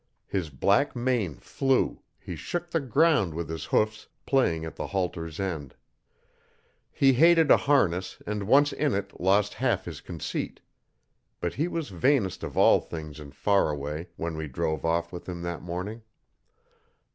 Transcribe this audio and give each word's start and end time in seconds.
His 0.25 0.49
black 0.49 0.95
mane 0.95 1.35
flew, 1.37 2.01
he 2.19 2.35
shook 2.35 2.71
the 2.71 2.79
ground 2.79 3.35
with 3.35 3.47
his 3.49 3.65
hoofs 3.65 4.07
playing 4.25 4.65
at 4.65 4.75
the 4.75 4.87
halter's 4.87 5.39
end. 5.39 5.75
He 6.91 7.13
hated 7.13 7.51
a 7.51 7.57
harness 7.57 8.17
and 8.25 8.47
once 8.47 8.73
in 8.73 8.95
it 8.95 9.21
lost 9.21 9.53
half 9.53 9.85
his 9.85 10.01
conceit. 10.01 10.59
But 11.39 11.53
he 11.53 11.67
was 11.67 11.89
vainest 11.91 12.41
of 12.43 12.57
all 12.57 12.79
things 12.81 13.19
in 13.19 13.31
Faraway 13.31 14.07
when 14.15 14.35
we 14.35 14.47
drove 14.47 14.85
off 14.85 15.11
with 15.13 15.29
him 15.29 15.43
that 15.43 15.61
morning. 15.61 16.01